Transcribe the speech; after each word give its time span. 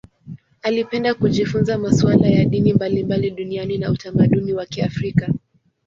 Alipenda 0.61 1.13
kujifunza 1.13 1.77
masuala 1.77 2.27
ya 2.29 2.45
dini 2.45 2.73
mbalimbali 2.73 3.31
duniani 3.31 3.77
na 3.77 3.91
utamaduni 3.91 4.53
wa 4.53 4.65
Kiafrika. 4.65 5.33